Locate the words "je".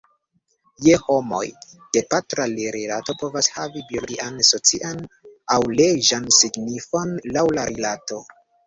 0.85-0.95